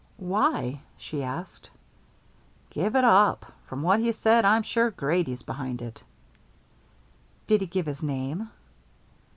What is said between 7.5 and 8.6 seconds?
he give his name?"